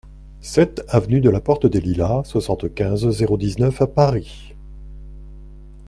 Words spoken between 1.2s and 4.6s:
DE LA PORTE DES LILAS, soixante-quinze, zéro dix-neuf à Paris